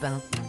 本。 0.00 0.47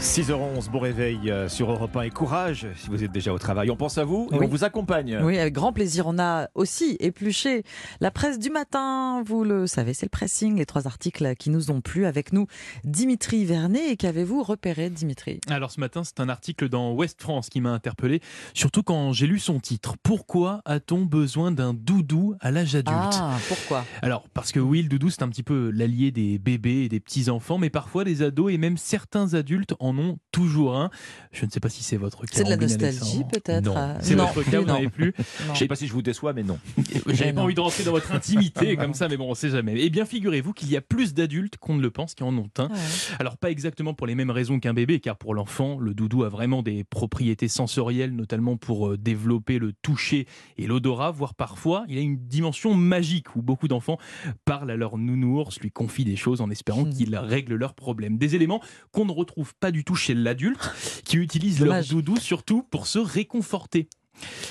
6h11, 0.00 0.70
bon 0.70 0.78
réveil 0.78 1.28
euh, 1.28 1.48
sur 1.48 1.72
Europe 1.72 1.96
1 1.96 2.02
et 2.02 2.10
courage 2.10 2.68
si 2.76 2.88
vous 2.88 3.02
êtes 3.02 3.10
déjà 3.10 3.32
au 3.32 3.38
travail. 3.38 3.68
On 3.68 3.76
pense 3.76 3.98
à 3.98 4.04
vous 4.04 4.28
et 4.30 4.36
Oui. 4.38 4.44
on 4.46 4.48
vous 4.48 4.62
accompagne. 4.62 5.18
Oui, 5.24 5.36
avec 5.38 5.52
grand 5.54 5.72
plaisir. 5.72 6.06
On 6.06 6.20
a 6.20 6.46
aussi 6.54 6.96
épluché 7.00 7.64
la 8.00 8.12
presse 8.12 8.38
du 8.38 8.48
matin. 8.48 9.24
Vous 9.26 9.42
le 9.42 9.66
savez, 9.66 9.94
c'est 9.94 10.06
le 10.06 10.10
pressing, 10.10 10.56
les 10.56 10.66
trois 10.66 10.86
articles 10.86 11.34
qui 11.34 11.50
nous 11.50 11.72
ont 11.72 11.80
plu. 11.80 12.06
Avec 12.06 12.32
nous, 12.32 12.46
Dimitri 12.84 13.44
Vernet. 13.44 13.90
Et 13.90 13.96
qu'avez-vous 13.96 14.44
repéré, 14.44 14.88
Dimitri? 14.88 15.40
Alors 15.50 15.72
ce 15.72 15.80
matin, 15.80 16.04
c'est 16.04 16.20
un 16.20 16.28
article 16.28 16.68
dans 16.68 16.92
Ouest 16.92 17.20
France 17.20 17.48
qui 17.48 17.60
m'a 17.60 17.70
interpellé, 17.72 18.20
surtout 18.54 18.84
quand 18.84 19.12
j'ai 19.12 19.26
lu 19.26 19.40
son 19.40 19.58
titre. 19.58 19.96
Pourquoi 20.04 20.62
a-t-on 20.64 21.06
besoin 21.06 21.50
d'un 21.50 21.74
doudou 21.74 22.36
à 22.40 22.52
l'âge 22.52 22.76
adulte? 22.76 22.96
Ah, 23.20 23.36
pourquoi? 23.48 23.84
Alors 24.02 24.28
parce 24.32 24.52
que 24.52 24.60
oui, 24.60 24.80
le 24.82 24.88
doudou 24.88 25.10
c'est 25.10 25.22
un 25.22 25.28
petit 25.28 25.42
peu 25.42 25.70
l'allié 25.74 26.12
des 26.12 26.38
bébés 26.38 26.84
et 26.84 26.88
des 26.88 27.00
petits 27.00 27.28
enfants, 27.30 27.58
mais 27.58 27.68
parfois 27.70 28.04
les 28.04 28.22
ados 28.22 28.52
et 28.52 28.58
même 28.58 28.76
certains 28.76 29.34
adultes 29.34 29.74
en 29.80 29.87
ont 29.96 30.18
toujours 30.32 30.76
un. 30.76 30.90
Je 31.32 31.46
ne 31.46 31.50
sais 31.50 31.60
pas 31.60 31.68
si 31.68 31.82
c'est 31.82 31.96
votre 31.96 32.22
cas. 32.22 32.32
C'est 32.32 32.44
de 32.44 32.50
la 32.50 32.56
nostalgie, 32.56 33.24
peut-être 33.30 33.76
euh, 33.76 33.94
c'est 34.00 34.14
votre 34.14 34.42
cas, 34.42 34.60
vous 34.60 34.66
n'en 34.66 34.72
non. 34.74 34.78
avez 34.78 34.88
plus. 34.88 35.14
Non. 35.46 35.54
Je 35.54 35.60
sais 35.60 35.68
pas 35.68 35.76
si 35.76 35.86
je 35.86 35.92
vous 35.92 36.02
déçois, 36.02 36.32
mais 36.32 36.42
non. 36.42 36.58
J'avais 37.06 37.32
pas 37.32 37.42
envie 37.42 37.54
de 37.54 37.60
rentrer 37.60 37.84
dans 37.84 37.92
votre 37.92 38.12
intimité 38.12 38.76
comme 38.78 38.92
ça, 38.92 39.08
mais 39.08 39.16
bon, 39.16 39.30
on 39.30 39.34
sait 39.34 39.50
jamais. 39.50 39.74
Eh 39.78 39.88
bien, 39.88 40.04
figurez-vous 40.04 40.52
qu'il 40.52 40.68
y 40.70 40.76
a 40.76 40.80
plus 40.80 41.14
d'adultes 41.14 41.56
qu'on 41.58 41.74
ne 41.76 41.80
le 41.82 41.90
pense 41.90 42.14
qui 42.14 42.22
en 42.24 42.36
ont 42.36 42.50
un. 42.58 42.68
Ouais. 42.68 42.74
Alors 43.18 43.36
pas 43.36 43.50
exactement 43.50 43.94
pour 43.94 44.06
les 44.06 44.14
mêmes 44.14 44.30
raisons 44.30 44.58
qu'un 44.58 44.74
bébé, 44.74 44.98
car 45.00 45.16
pour 45.16 45.34
l'enfant, 45.34 45.78
le 45.78 45.94
doudou 45.94 46.24
a 46.24 46.28
vraiment 46.28 46.62
des 46.62 46.82
propriétés 46.84 47.48
sensorielles, 47.48 48.14
notamment 48.14 48.56
pour 48.56 48.88
euh, 48.88 48.98
développer 48.98 49.58
le 49.58 49.72
toucher 49.72 50.26
et 50.56 50.66
l'odorat, 50.66 51.10
voire 51.12 51.34
parfois 51.34 51.84
il 51.88 51.98
a 51.98 52.00
une 52.00 52.16
dimension 52.16 52.74
magique 52.74 53.36
où 53.36 53.42
beaucoup 53.42 53.68
d'enfants 53.68 53.98
parlent 54.44 54.70
à 54.70 54.76
leur 54.76 54.98
nounours, 54.98 55.60
lui 55.60 55.70
confient 55.70 56.04
des 56.04 56.16
choses 56.16 56.40
en 56.40 56.50
espérant 56.50 56.78
Hmm. 56.84 56.90
qu'il 56.90 57.16
règle 57.16 57.54
leurs 57.54 57.74
problèmes. 57.74 58.18
Des 58.18 58.34
éléments 58.34 58.60
qu'on 58.92 59.04
ne 59.04 59.12
retrouve 59.12 59.54
pas 59.54 59.70
du 59.70 59.77
tout 59.84 59.94
chez 59.94 60.14
l'adulte, 60.14 60.70
qui 61.04 61.16
utilise 61.16 61.60
leur 61.60 61.84
doudou 61.84 62.16
surtout 62.16 62.62
pour 62.62 62.86
se 62.86 62.98
réconforter. 62.98 63.88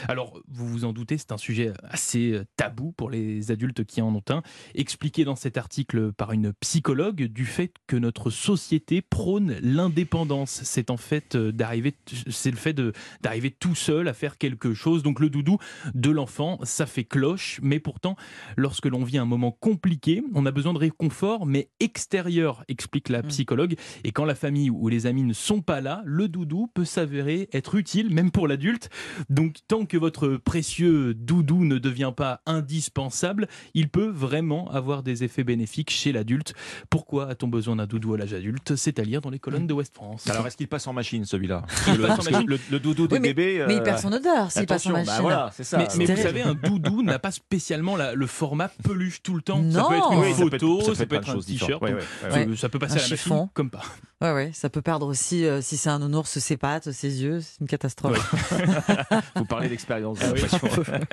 Alors, 0.08 0.40
vous 0.48 0.68
vous 0.68 0.86
en 0.86 0.94
doutez, 0.94 1.18
c'est 1.18 1.32
un 1.32 1.38
sujet 1.38 1.74
assez 1.84 2.32
euh, 2.32 2.46
tabou 2.56 2.92
pour 2.92 3.10
les 3.10 3.52
adultes 3.52 3.84
qui 3.84 4.02
en 4.02 4.14
ont 4.14 4.24
un, 4.30 4.42
expliqué 4.76 5.26
dans 5.26 5.36
cet 5.36 5.58
article 5.58 6.12
par 6.14 6.32
une 6.32 6.54
psychologue 6.54 7.24
du 7.24 7.46
fait 7.46 7.74
que 7.88 7.96
notre 7.96 8.30
société 8.30 9.02
prône 9.02 9.58
l'indépendance. 9.62 10.62
C'est 10.64 10.90
en 10.90 10.98
fait 10.98 11.36
euh, 11.36 11.52
d'arriver, 11.52 11.96
c'est 12.30 12.52
le 12.52 12.58
fait 12.58 12.76
d'arriver 13.22 13.52
tout 13.52 13.76
seul 13.76 14.08
à 14.08 14.14
faire 14.14 14.38
quelque 14.38 14.74
chose. 14.74 15.04
Donc 15.04 15.20
le 15.20 15.30
doudou 15.30 15.58
de 15.94 16.10
l'enfant, 16.10 16.60
ça 16.64 16.86
fait 16.86 17.04
cloche, 17.04 17.60
mais 17.62 17.80
pourtant, 17.80 18.16
lorsque 18.56 18.86
l'on 18.86 19.04
vit 19.04 19.18
un 19.18 19.26
moment 19.26 19.52
compliqué, 19.52 20.24
on 20.34 20.46
a 20.46 20.52
besoin 20.52 20.74
de 20.74 20.80
réconfort, 20.80 21.46
mais 21.46 21.70
extérieur, 21.80 22.64
explique 22.68 23.10
la 23.10 23.22
Mm. 23.22 23.28
psychologue. 23.28 23.76
Et 24.04 24.12
quand 24.12 24.26
la 24.26 24.36
famille 24.36 24.70
ou 24.70 24.88
les 24.88 25.06
amis 25.06 25.24
ne 25.24 25.34
sont 25.34 25.62
pas 25.62 25.82
là, 25.82 26.02
le 26.06 26.28
doudou 26.28 26.68
peut 26.74 26.86
s'avérer 26.86 27.50
être 27.54 27.76
utile, 27.76 28.14
même 28.14 28.32
pour 28.32 28.48
l'adulte. 28.48 28.90
Donc, 29.30 29.57
tant 29.68 29.86
que 29.86 29.98
votre 29.98 30.30
précieux 30.38 31.14
doudou 31.14 31.64
ne 31.66 31.78
devient 31.78 32.12
pas 32.16 32.42
indispensable, 32.46 33.48
il 33.74 33.90
peut 33.90 34.08
vraiment 34.10 34.70
avoir 34.72 35.04
des 35.04 35.24
effets 35.24 35.44
bénéfiques 35.44 35.90
chez 35.90 36.12
l'adulte. 36.12 36.54
Pourquoi 36.90 37.28
a-t-on 37.30 37.48
besoin 37.48 37.76
d'un 37.78 37.86
doudou 37.86 38.14
à 38.14 38.18
l'âge 38.18 38.34
adulte 38.34 38.76
C'est 38.76 39.00
à 39.00 39.04
lire 39.04 39.22
dans 39.22 39.30
les 39.30 39.40
colonnes 39.40 39.68
de 39.68 39.74
West 39.74 39.94
France. 39.96 40.28
Alors, 40.30 40.46
est-ce 40.48 40.58
qu'il 40.58 40.68
passe 40.68 40.88
en 40.88 40.94
machine 40.94 41.26
celui-là 41.26 41.64
Il 41.88 42.48
le, 42.48 42.80
doudou 42.80 43.08
des 43.08 43.16
Oui, 43.16 43.22
mais- 43.22 43.34
bébés. 43.34 43.64
Mais 43.68 43.76
il 43.76 43.80
euh, 43.80 43.84
perd 43.84 44.00
son 44.00 44.12
odeur 44.12 44.52
s'il 44.52 44.66
passe 44.66 44.86
en 44.86 44.92
bah 44.92 45.04
machine. 45.04 45.22
voilà, 45.22 45.50
c'est 45.54 45.64
ça. 45.64 45.78
mais, 45.78 45.88
mais 45.98 46.06
vous 46.06 46.22
savez, 46.22 46.42
un 46.42 46.54
doudou 46.54 47.04
n'a 47.04 47.20
pas 47.20 47.32
spécialement 47.32 47.96
la- 47.96 48.14
le 48.16 48.28
format 48.28 48.70
peluche 48.84 49.22
tout 49.24 49.36
le 49.36 49.42
temps. 49.42 49.62
Ça 49.72 49.80
Non. 49.82 49.90
peut 49.90 49.96
être 49.96 50.12
une 50.14 50.20
Oui, 50.20 50.32
ça 50.34 50.38
peut 50.40 50.56
être- 50.56 50.60
photo, 50.62 50.82
ça 50.82 50.96
ça 50.96 51.06
peut 51.06 51.16
être 51.16 51.30
un 51.30 51.40
t-shirt. 51.40 51.82
Ouais, 51.82 51.94
ouais, 51.94 52.48
euh, 52.48 52.56
Ça 52.56 52.70
peut 52.70 52.80
passer 52.80 52.96
Un 52.96 52.98
à 52.98 53.02
la 53.02 53.08
chiffon. 53.08 53.36
machine 53.36 53.50
comme 53.54 53.70
pas. 53.70 53.84
Ouais, 54.20 54.34
ouais, 54.34 54.50
ça 54.52 54.70
peut 54.72 54.82
perdre 54.82 55.06
aussi, 55.06 55.46
euh, 55.46 55.62
si 55.62 55.78
c'est 55.78 55.90
un 55.90 56.00
nounours, 56.00 56.40
ses 56.40 56.58
pattes, 56.58 56.92
ses 56.92 57.22
yeux. 57.22 57.40
C'est 57.42 57.62
une 57.62 57.68
catastrophe. 57.68 58.18
Vous 59.36 59.46
parlez 59.46 59.70
d'expérience, 59.70 60.18
j'ai 60.20 60.26
Ah 60.26 60.34
l'impression. 60.34 61.06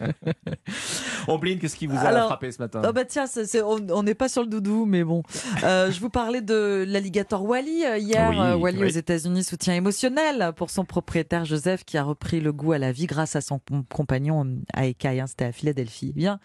Ombline, 1.28 1.58
qu'est-ce 1.58 1.76
qui 1.76 1.86
vous 1.86 1.96
a 1.96 2.00
Alors, 2.00 2.26
frappé 2.28 2.50
ce 2.50 2.58
matin 2.62 2.80
Oh 2.88 2.92
bah 2.94 3.04
tiens, 3.04 3.26
on 3.62 3.78
on 3.90 4.02
n'est 4.02 4.14
pas 4.14 4.28
sur 4.30 4.40
le 4.42 4.48
doudou, 4.48 4.86
mais 4.86 5.04
bon. 5.04 5.22
Euh, 5.64 5.90
je 5.90 6.00
vous 6.00 6.08
parlais 6.08 6.40
de 6.40 6.84
l'alligator 6.88 7.42
Wally 7.44 7.84
euh, 7.84 7.98
hier. 7.98 8.30
Oui, 8.30 8.60
Wally 8.62 8.78
oui. 8.78 8.86
aux 8.86 8.90
États-Unis, 8.96 9.44
soutien 9.44 9.74
émotionnel 9.74 10.52
pour 10.56 10.70
son 10.70 10.84
propriétaire 10.86 11.44
Joseph 11.44 11.84
qui 11.84 11.98
a 11.98 12.04
repris 12.04 12.40
le 12.40 12.52
goût 12.54 12.72
à 12.72 12.78
la 12.78 12.90
vie 12.92 13.06
grâce 13.06 13.36
à 13.36 13.40
son 13.42 13.58
com- 13.58 13.84
compagnon 13.92 14.46
à 14.72 14.86
Ecaille. 14.86 15.20
hein, 15.20 15.26
C'était 15.26 15.44
à 15.44 15.52
Philadelphie. 15.52 16.12
Eh 16.16 16.18
Bien, 16.18 16.38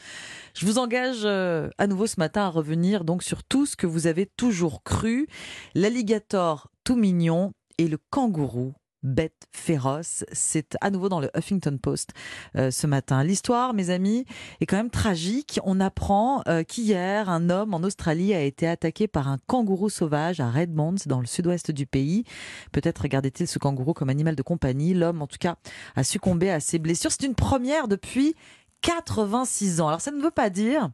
je 0.56 0.66
vous 0.66 0.78
engage 0.78 1.22
euh, 1.24 1.70
à 1.78 1.88
nouveau 1.88 2.06
ce 2.08 2.16
matin 2.20 2.42
à 2.44 2.50
revenir 2.50 3.06
donc 3.06 3.24
sur 3.24 3.44
tout 3.44 3.66
ce 3.66 3.76
que 3.78 3.88
vous 3.88 4.08
avez 4.08 4.26
toujours 4.26 4.84
cru. 4.84 5.28
L'alligator 5.76 6.49
tout 6.90 6.96
mignon 6.96 7.54
et 7.78 7.88
le 7.88 8.00
kangourou 8.10 8.74
bête 9.04 9.46
féroce. 9.52 10.26
C'est 10.32 10.76
à 10.82 10.90
nouveau 10.90 11.08
dans 11.08 11.20
le 11.20 11.30
Huffington 11.38 11.78
Post 11.80 12.14
euh, 12.56 12.72
ce 12.72 12.88
matin. 12.88 13.24
L'histoire, 13.24 13.76
mes 13.76 13.92
amis, 13.92 14.26
est 14.60 14.66
quand 14.66 14.78
même 14.78 14.90
tragique. 14.90 15.60
On 15.66 15.80
apprend 15.82 16.42
euh, 16.48 16.64
qu'hier, 16.64 17.30
un 17.30 17.52
homme 17.52 17.76
en 17.76 17.84
Australie 17.84 18.34
a 18.34 18.42
été 18.42 18.68
attaqué 18.68 19.08
par 19.08 19.28
un 19.28 19.38
kangourou 19.46 19.88
sauvage 19.88 20.40
à 20.40 20.50
Redmond, 20.50 20.96
dans 21.06 21.20
le 21.20 21.28
sud-ouest 21.28 21.70
du 21.70 21.86
pays. 21.86 22.24
Peut-être 22.72 23.04
regardait-il 23.04 23.48
ce 23.48 23.60
kangourou 23.60 23.94
comme 23.94 24.10
animal 24.10 24.36
de 24.36 24.42
compagnie. 24.42 24.96
L'homme, 24.96 25.22
en 25.22 25.28
tout 25.28 25.38
cas, 25.40 25.58
a 25.96 26.04
succombé 26.04 26.50
à 26.50 26.60
ses 26.60 26.80
blessures. 26.80 27.12
C'est 27.12 27.28
une 27.28 27.36
première 27.36 27.88
depuis 27.88 28.34
86 28.82 29.80
ans. 29.80 29.90
Alors 29.90 30.02
ça 30.02 30.10
ne 30.10 30.20
veut 30.20 30.32
pas 30.32 30.50
dire 30.50 30.90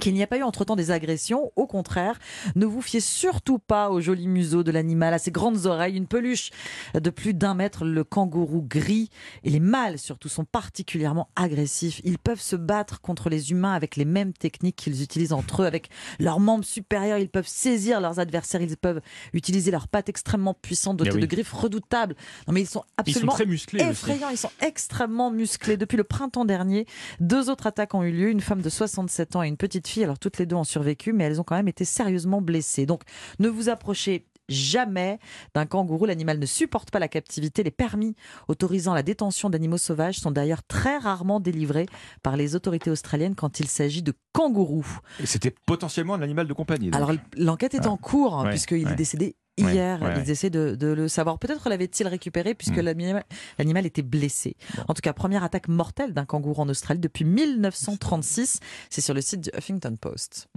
qu'il 0.00 0.14
n'y 0.14 0.22
a 0.22 0.26
pas 0.26 0.38
eu 0.38 0.42
entre-temps 0.42 0.76
des 0.76 0.90
agressions. 0.92 1.50
Au 1.56 1.66
contraire, 1.66 2.18
ne 2.54 2.64
vous 2.64 2.80
fiez 2.80 3.00
surtout 3.00 3.58
pas 3.58 3.90
au 3.90 4.00
joli 4.00 4.28
museau 4.28 4.62
de 4.62 4.70
l'animal, 4.70 5.12
à 5.14 5.18
ses 5.18 5.30
grandes 5.32 5.66
oreilles, 5.66 5.96
une 5.96 6.06
peluche 6.06 6.50
de 6.94 7.10
plus 7.10 7.34
d'un 7.34 7.54
mètre, 7.54 7.84
le 7.84 8.04
kangourou 8.04 8.62
gris 8.62 9.10
et 9.42 9.50
les 9.50 9.58
mâles 9.60 9.98
surtout 9.98 10.28
sont 10.28 10.44
particulièrement 10.44 11.28
agressifs. 11.34 12.00
Ils 12.04 12.18
peuvent 12.18 12.40
se 12.40 12.56
battre 12.56 13.00
contre 13.00 13.28
les 13.30 13.50
humains 13.50 13.72
avec 13.72 13.96
les 13.96 14.04
mêmes 14.04 14.32
techniques 14.32 14.76
qu'ils 14.76 15.02
utilisent 15.02 15.32
entre 15.32 15.62
eux, 15.62 15.66
avec 15.66 15.88
leurs 16.18 16.40
membres 16.40 16.64
supérieurs. 16.64 17.18
Ils 17.18 17.28
peuvent 17.28 17.48
saisir 17.48 18.00
leurs 18.00 18.20
adversaires, 18.20 18.62
ils 18.62 18.76
peuvent 18.76 19.00
utiliser 19.32 19.70
leurs 19.70 19.88
pattes 19.88 20.08
extrêmement 20.08 20.54
puissantes, 20.54 20.98
dotées 20.98 21.10
Eh 21.12 21.16
oui. 21.16 21.20
de 21.22 21.26
griffes 21.26 21.52
redoutables. 21.52 22.14
Non 22.46 22.54
mais 22.54 22.60
ils 22.62 22.66
sont 22.66 22.80
Ils 23.06 23.12
sont 23.12 23.18
absolument 23.18 23.32
très 23.32 23.46
musclés 23.46 23.80
aussi. 23.80 23.90
effrayants, 23.90 24.28
ils 24.30 24.36
sont 24.38 24.50
extrêmement 24.60 25.30
musclés. 25.30 25.76
Depuis 25.76 25.96
le 25.96 26.04
printemps 26.04 26.44
dernier, 26.44 26.86
deux 27.18 27.50
autres 27.50 27.66
attaques 27.66 27.94
ont 27.94 28.02
eu 28.04 28.12
lieu, 28.12 28.30
une 28.30 28.40
femme 28.40 28.62
de 28.62 28.70
67 28.70 29.36
ans 29.36 29.42
et 29.42 29.48
une 29.48 29.56
petite 29.56 29.79
fille. 29.86 30.04
Alors 30.04 30.18
toutes 30.18 30.38
les 30.38 30.46
deux 30.46 30.56
ont 30.56 30.64
survécu, 30.64 31.12
mais 31.12 31.24
elles 31.24 31.40
ont 31.40 31.44
quand 31.44 31.56
même 31.56 31.68
été 31.68 31.84
sérieusement 31.84 32.40
blessées. 32.40 32.86
Donc 32.86 33.02
ne 33.38 33.48
vous 33.48 33.68
approchez 33.68 34.26
jamais 34.48 35.20
d'un 35.54 35.64
kangourou. 35.64 36.06
L'animal 36.06 36.40
ne 36.40 36.46
supporte 36.46 36.90
pas 36.90 36.98
la 36.98 37.06
captivité. 37.06 37.62
Les 37.62 37.70
permis 37.70 38.16
autorisant 38.48 38.94
la 38.94 39.04
détention 39.04 39.48
d'animaux 39.48 39.78
sauvages 39.78 40.18
sont 40.18 40.32
d'ailleurs 40.32 40.64
très 40.64 40.98
rarement 40.98 41.38
délivrés 41.38 41.86
par 42.24 42.36
les 42.36 42.56
autorités 42.56 42.90
australiennes 42.90 43.36
quand 43.36 43.60
il 43.60 43.68
s'agit 43.68 44.02
de 44.02 44.12
kangourous. 44.32 44.98
Et 45.20 45.26
C'était 45.26 45.54
potentiellement 45.66 46.14
un 46.14 46.22
animal 46.22 46.48
de 46.48 46.52
compagnie. 46.52 46.90
donc. 46.90 46.96
Alors 46.96 47.12
l'enquête 47.36 47.74
est 47.74 47.86
en 47.86 47.96
cours, 47.96 48.38
hein, 48.38 48.44
Ouais, 48.44 48.50
puisqu'il 48.50 48.86
ouais. 48.86 48.92
est 48.92 48.96
décédé 48.96 49.36
hier. 49.58 50.00
ouais, 50.02 50.08
ouais. 50.08 50.22
Ils 50.24 50.30
essaient 50.30 50.50
de, 50.50 50.74
de 50.74 50.86
le 50.88 51.08
savoir. 51.08 51.38
Peut-être 51.38 51.68
l'avait-il 51.68 52.06
récupéré 52.08 52.54
puisque 52.54 52.76
Hmm. 52.76 52.80
l'animal 52.82 53.24
l'animal 53.58 53.86
était 53.86 54.02
blessé. 54.02 54.56
En 54.88 54.94
tout 54.94 55.02
cas, 55.02 55.12
première 55.12 55.44
attaque 55.44 55.68
mortelle 55.68 56.12
d'un 56.14 56.24
kangourou 56.24 56.62
en 56.62 56.68
Australie 56.68 57.00
depuis 57.00 57.24
1936. 57.24 58.60
C'est 58.90 59.00
sur 59.00 59.14
le 59.14 59.20
site 59.20 59.40
du 59.42 59.50
Huffington 59.56 59.96
Post. 60.00 60.48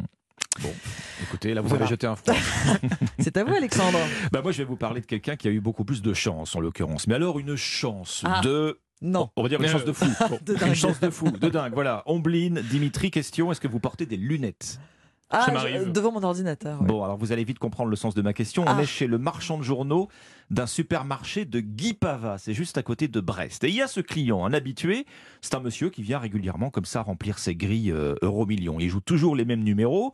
Bon, 0.62 0.70
écoutez, 1.24 1.54
là, 1.56 1.62
vous 1.62 1.70
Voilà. 1.70 1.86
avez 1.86 1.90
jeté 1.90 2.06
un 2.06 2.16
froid. 2.16 2.36
C'est 3.20 3.38
à 3.38 3.44
vous, 3.44 3.54
Alexandre. 3.54 3.98
bah, 4.32 4.42
moi, 4.44 4.52
je 4.52 4.60
vais 4.60 4.64
vous 4.66 4.76
parler 4.76 5.02
de 5.02 5.06
quelqu'un 5.08 5.36
qui 5.36 5.48
a 5.48 5.52
eu 5.52 5.60
beaucoup 5.62 5.84
plus 5.84 6.02
de 6.04 6.14
chance, 6.14 6.56
en 6.56 6.60
l'occurrence. 6.60 7.08
Mais 7.08 7.16
alors, 7.16 7.40
une 7.40 7.56
chance 7.56 8.22
Ah. 8.26 8.42
de. 8.44 8.80
Non. 9.02 9.30
On 9.36 9.44
va 9.44 9.50
dire 9.50 9.60
une 9.62 9.68
chance 9.68 9.84
de 9.84 9.92
fou. 9.92 10.06
De 10.46 10.56
une 10.66 10.76
chance 10.76 11.00
de 11.00 11.10
fou, 11.10 11.30
de 11.32 11.50
dingue. 11.50 11.74
Voilà. 11.74 12.04
Ombline, 12.06 12.62
Dimitri, 12.70 13.10
question 13.12 13.52
est-ce 13.52 13.60
que 13.60 13.68
vous 13.68 13.80
portez 13.80 14.06
des 14.06 14.16
lunettes? 14.16 14.80
Ah, 15.30 15.52
je- 15.66 15.90
devant 15.90 16.12
mon 16.12 16.22
ordinateur. 16.22 16.80
ouais. 16.82 16.88
Bon, 16.88 17.04
alors 17.04 17.18
vous 17.18 17.32
allez 17.32 17.44
vite 17.44 17.58
comprendre 17.58 17.90
le 17.90 17.96
sens 17.96 18.14
de 18.14 18.22
ma 18.22 18.34
question. 18.34 18.64
Ah. 18.68 18.76
On 18.78 18.80
est 18.82 18.86
chez 18.86 19.08
le 19.08 19.18
marchand 19.18 19.58
de 19.58 19.64
journaux 19.64 20.08
d'un 20.52 20.68
supermarché 20.68 21.46
de 21.46 21.60
Guy 21.60 21.94
Pava. 21.94 22.38
C'est 22.38 22.54
juste 22.54 22.78
à 22.78 22.84
côté 22.84 23.08
de 23.08 23.20
Brest. 23.20 23.64
Et 23.64 23.70
il 23.70 23.76
y 23.76 23.82
a 23.82 23.88
ce 23.88 24.00
client, 24.00 24.46
un 24.46 24.54
habitué. 24.54 25.06
C'est 25.42 25.56
un 25.56 25.60
monsieur 25.60 25.90
qui 25.90 26.04
vient 26.04 26.20
régulièrement 26.20 26.70
comme 26.70 26.86
ça 26.86 27.02
remplir 27.02 27.40
ses 27.40 27.56
grilles 27.56 27.92
euh, 27.92 28.14
euro 28.22 28.46
millions. 28.46 28.80
Il 28.80 28.90
joue 28.90 29.00
toujours 29.02 29.36
les 29.36 29.46
mêmes 29.46 29.64
numéros. 29.64 30.14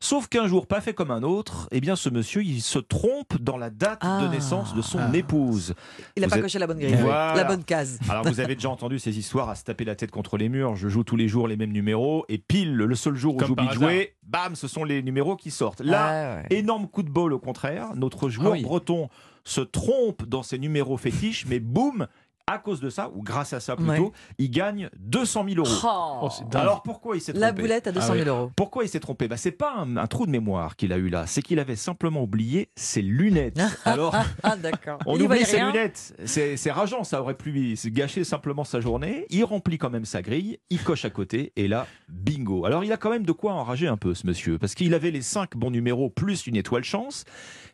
Sauf 0.00 0.28
qu'un 0.28 0.46
jour, 0.46 0.66
pas 0.66 0.80
fait 0.80 0.94
comme 0.94 1.10
un 1.10 1.22
autre, 1.22 1.68
eh 1.72 1.80
bien 1.80 1.96
ce 1.96 2.08
monsieur, 2.08 2.42
il 2.42 2.62
se 2.62 2.78
trompe 2.78 3.36
dans 3.40 3.56
la 3.56 3.68
date 3.70 4.00
de 4.02 4.06
Ah. 4.06 4.28
naissance 4.30 4.74
de 4.74 4.82
son 4.82 4.98
Ah. 5.00 5.10
épouse. 5.16 5.74
Il 6.16 6.22
n'a 6.22 6.28
pas 6.28 6.36
êtes- 6.36 6.42
coché 6.42 6.58
la 6.58 6.66
bonne 6.68 6.78
grille. 6.78 6.94
Voilà. 7.00 7.34
La 7.34 7.44
bonne 7.44 7.64
case. 7.64 7.98
Alors 8.08 8.24
vous 8.26 8.38
avez 8.40 8.54
déjà 8.54 8.70
entendu 8.70 8.98
ces 8.98 9.18
histoires 9.18 9.48
à 9.48 9.54
se 9.56 9.64
taper 9.64 9.84
la 9.84 9.96
tête 9.96 10.10
contre 10.10 10.36
les 10.36 10.48
murs. 10.48 10.76
Je 10.76 10.88
joue 10.88 11.02
tous 11.04 11.16
les 11.16 11.26
jours 11.28 11.48
les 11.48 11.56
mêmes 11.56 11.72
numéros 11.72 12.24
et 12.28 12.38
pile 12.38 12.74
le 12.74 12.94
seul 12.94 13.16
jour 13.16 13.36
où 13.36 13.44
j'oublie 13.44 13.66
de 13.66 13.72
jouer, 13.72 14.14
bam, 14.22 14.54
ce 14.54 14.68
sont 14.68 14.84
les 14.84 15.02
numéros 15.02 15.36
qui 15.36 15.50
sortent. 15.50 15.80
Là, 15.80 16.36
ouais. 16.42 16.46
énorme 16.58 16.86
coup 16.86 17.02
de 17.02 17.10
bol 17.10 17.32
au 17.32 17.38
contraire. 17.40 17.88
Notre 17.96 18.28
joueur 18.28 18.48
Ah 18.52 18.56
oui. 18.56 18.62
breton 18.62 19.08
se 19.44 19.60
trompe 19.62 20.24
dans 20.26 20.42
ses 20.42 20.58
numéros 20.58 20.96
fétiches, 20.98 21.46
mais 21.48 21.58
boum, 21.58 22.06
à 22.50 22.58
cause 22.58 22.80
de 22.80 22.90
ça, 22.90 23.10
ou 23.14 23.22
grâce 23.22 23.52
à 23.52 23.60
ça 23.60 23.76
plutôt, 23.76 23.90
Ouais. 23.90 24.10
il 24.38 24.50
gagne 24.50 24.88
200 24.98 25.44
000 25.48 25.58
euros. 25.66 25.68
Oh. 25.84 26.28
Oh. 26.30 26.56
Alors 26.56 26.82
pourquoi 26.82 27.16
il 27.16 27.20
s'est 27.20 27.32
trompé 27.32 27.46
La 27.46 27.52
boulette 27.52 27.86
à 27.86 27.92
200 27.92 28.06
Ah 28.10 28.14
000 28.14 28.22
oui. 28.24 28.28
euros. 28.28 28.50
Pourquoi 28.56 28.84
il 28.84 28.88
s'est 28.88 29.00
trompé 29.00 29.28
bah, 29.28 29.36
C'est 29.36 29.50
pas 29.52 29.74
un, 29.76 29.96
un 29.96 30.06
trou 30.06 30.26
de 30.26 30.30
mémoire 30.30 30.76
qu'il 30.76 30.92
a 30.92 30.96
eu 30.96 31.08
là, 31.08 31.26
c'est 31.26 31.42
qu'il 31.42 31.58
avait 31.58 31.76
simplement 31.76 32.22
oublié 32.22 32.70
ses 32.76 33.02
lunettes. 33.02 33.60
Alors, 33.84 34.14
Ah, 34.42 34.56
d'accord. 34.56 34.98
on 35.06 35.16
Il 35.16 35.22
oublie 35.22 35.44
ses 35.44 35.56
rien 35.56 35.72
lunettes. 35.72 36.14
C'est 36.24 36.70
rageant, 36.70 37.04
ça 37.04 37.20
aurait 37.20 37.34
pu 37.34 37.74
gâcher 37.86 38.24
simplement 38.24 38.64
sa 38.64 38.80
journée. 38.80 39.26
Il 39.30 39.44
remplit 39.44 39.78
quand 39.78 39.90
même 39.90 40.04
sa 40.04 40.22
grille, 40.22 40.58
il 40.70 40.82
coche 40.82 41.04
à 41.04 41.10
côté, 41.10 41.52
et 41.56 41.68
là, 41.68 41.86
bingo. 42.08 42.64
Alors 42.64 42.84
il 42.84 42.92
a 42.92 42.96
quand 42.96 43.10
même 43.10 43.26
de 43.26 43.32
quoi 43.32 43.52
enrager 43.52 43.86
un 43.88 43.96
peu 43.96 44.14
ce 44.14 44.26
monsieur, 44.26 44.58
parce 44.58 44.74
qu'il 44.74 44.94
avait 44.94 45.10
les 45.10 45.22
5 45.22 45.56
bons 45.56 45.70
numéros 45.70 46.08
plus 46.10 46.46
une 46.46 46.56
étoile 46.56 46.84
chance. 46.84 47.24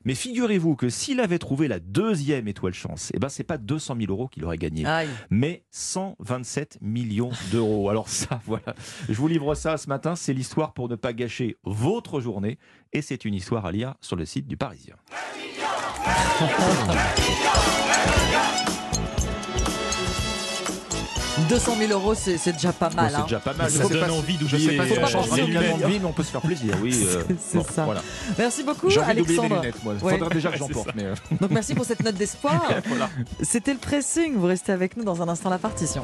Mais 0.07 0.15
figurez-vous 0.15 0.77
que 0.77 0.91
s'il 0.91 1.19
avait 1.21 1.39
trouvé 1.39 1.67
la 1.67 1.79
deuxième 1.79 2.47
étoile 2.47 2.75
chance, 2.75 3.11
eh 3.15 3.19
ben 3.19 3.31
c'est 3.31 3.43
pas 3.45 3.57
200 3.57 3.97
000 3.99 4.13
euros 4.13 4.29
qu'il 4.29 4.45
aurait 4.45 4.59
gagné 4.59 4.64
Aïe. 4.87 5.09
mais 5.31 5.65
127 5.71 6.79
millions 6.81 7.31
d'euros. 7.53 7.89
Alors 7.89 8.09
ça, 8.09 8.41
voilà, 8.47 8.75
je 9.09 9.15
vous 9.15 9.29
livre 9.29 9.55
ça 9.55 9.77
ce 9.77 9.89
matin, 9.89 10.17
c'est 10.17 10.33
l'histoire 10.33 10.73
pour 10.73 10.89
ne 10.89 10.97
pas 10.97 11.13
gâcher 11.13 11.57
votre 11.65 12.21
journée, 12.21 12.59
et 12.93 13.03
c'est 13.03 13.25
une 13.25 13.35
histoire 13.35 13.67
à 13.67 13.73
lire 13.73 13.95
sur 14.01 14.17
le 14.17 14.25
site 14.25 14.47
du 14.47 14.57
Parisien. 14.57 14.97
«200 21.49 21.77
000 21.79 21.93
euros, 21.93 22.15
c'est 22.15 22.39
c'est 22.39 22.53
déjà 22.53 22.73
pas 22.73 22.91
mal. 22.91 23.07
Bon, 23.07 23.11
c'est 23.11 23.21
hein. 23.21 23.25
déjà 23.25 23.41
pas 23.41 23.55
mal. 23.55 23.71
Ça 23.71 23.89
donne 23.89 24.11
envie 24.11 24.39
Je 24.41 24.57
sais 24.57 24.63
d'oublier 24.63 24.77
pas 24.77 24.85
si 24.87 25.41
les- 25.41 25.47
lunettes. 25.47 26.03
on 26.05 26.13
peut 26.13 26.23
se 26.23 26.31
faire 26.31 26.41
plaisir. 26.41 26.75
Oui, 26.81 26.95
euh, 27.07 27.23
C'est- 27.29 27.37
c'est 27.51 27.59
bon, 27.59 27.65
ça. 27.75 27.85
Voilà. 27.85 28.03
Merci 28.39 28.63
beaucoup, 28.63 28.89
Alexandre. 29.05 29.63
faudrait 29.99 30.29
déjà 30.35 30.51
que 30.51 30.59
j'en 30.59 30.69
porte. 30.69 30.91
Mais... 30.95 31.05
euh, 31.05 31.15
Donc 31.41 31.51
merci 31.51 31.75
pour 31.75 31.85
cette 31.85 32.03
note 32.05 32.15
d'espoir. 32.15 32.63
voilà. 32.87 33.11
C'était 33.43 33.73
le 33.73 33.79
pressing. 33.79 34.37
Vous 34.37 34.47
restez 34.47 34.73
avec 34.73 34.97
nous 34.97 35.05
dans 35.05 35.23
un 35.23 35.29
instant 35.29 35.51
la 35.51 35.59
partition. 35.59 36.03